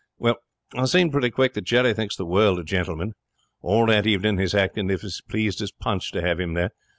'Well, 0.17 0.37
I 0.73 0.85
seen 0.85 1.11
pretty 1.11 1.29
quick 1.29 1.53
that 1.53 1.61
Jerry 1.65 1.93
thinks 1.93 2.15
the 2.15 2.25
world 2.25 2.57
of 2.57 2.65
Gentleman. 2.65 3.13
All 3.61 3.85
that 3.85 4.07
evening 4.07 4.39
he's 4.39 4.55
acting 4.55 4.89
as 4.89 4.95
if 4.95 5.01
he's 5.01 5.13
as 5.13 5.21
pleased 5.21 5.61
as 5.61 5.71
Punch 5.71 6.11
to 6.13 6.21
have 6.23 6.39
him 6.39 6.55
there. 6.55 6.71